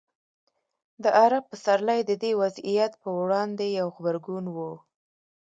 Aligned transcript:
د 1.03 1.05
عرب 1.21 1.43
پسرلی 1.51 1.99
د 2.05 2.11
دې 2.21 2.31
وضعیت 2.41 2.91
پر 3.01 3.11
وړاندې 3.21 3.65
یو 3.79 3.87
غبرګون 3.95 4.45
و. 4.49 4.57